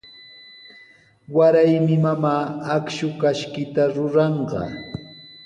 [1.35, 2.43] Waraymi mamaa
[2.77, 4.61] akshu kashkita ruranqa.